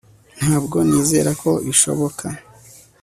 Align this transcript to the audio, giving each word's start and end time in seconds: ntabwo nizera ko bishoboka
ntabwo 0.39 0.77
nizera 0.87 1.31
ko 1.41 1.49
bishoboka 1.65 2.25